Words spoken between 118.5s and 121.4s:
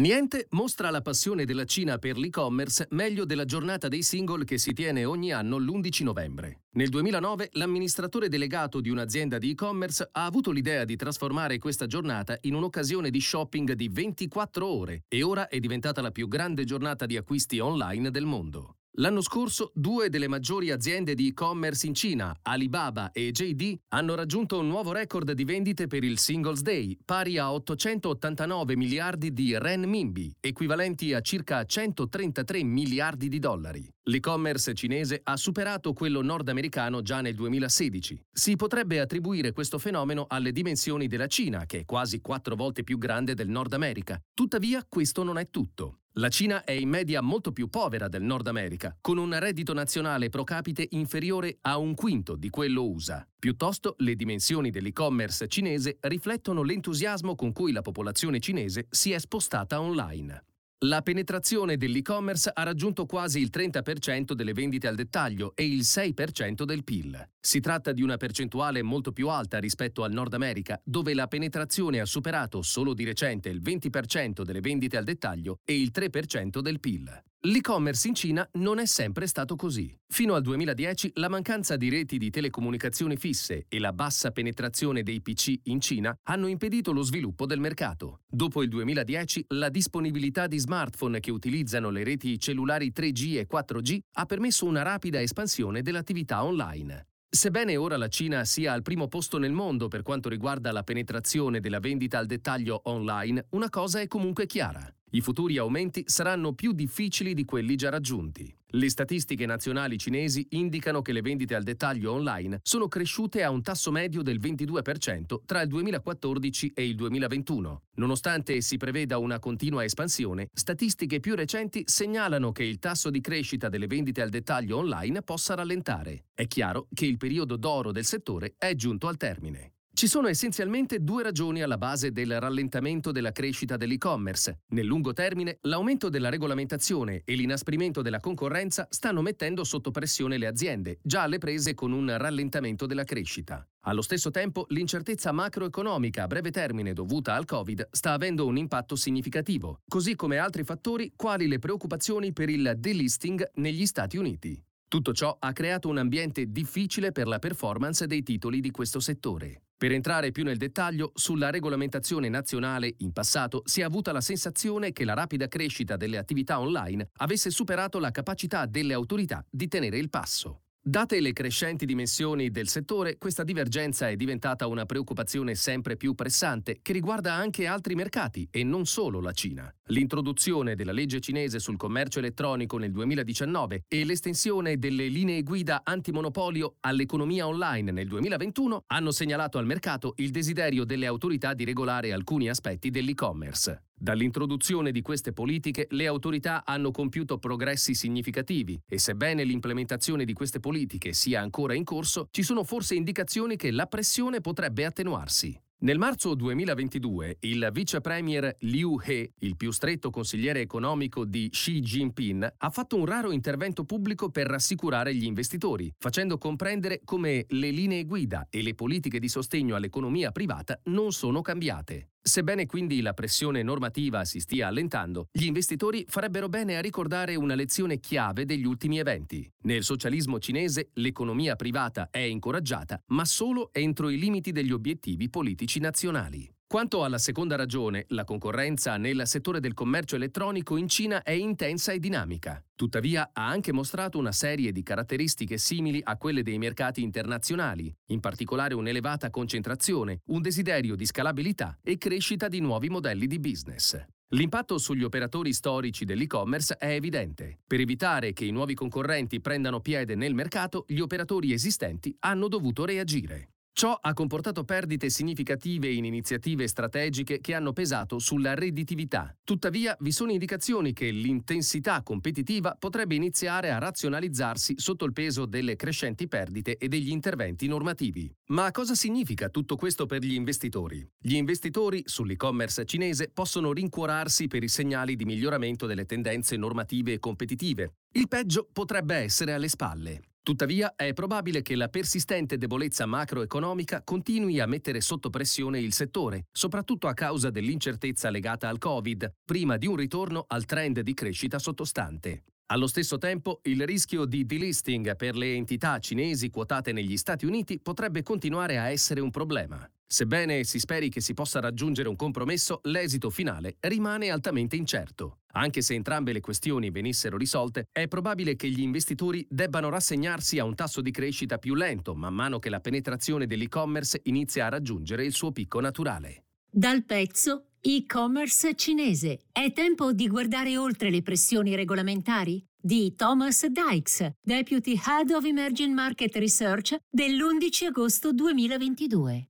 si preveda una continua espansione, statistiche più